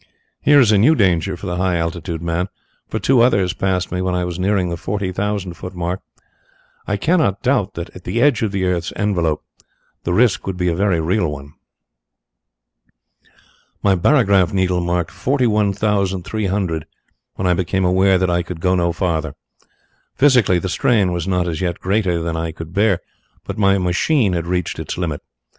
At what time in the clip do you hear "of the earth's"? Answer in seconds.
8.41-8.91